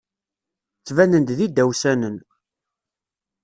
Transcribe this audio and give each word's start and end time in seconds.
Ttbanen-d 0.79 1.29
d 1.37 1.39
idawsanen. 1.45 2.17